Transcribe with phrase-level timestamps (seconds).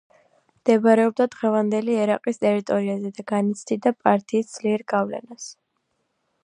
[0.59, 5.49] მდებარეობდა დღევანდელი ერაყის ტერიტორიაზე და განიცდიდა პართიის ძლიერ გავლენას.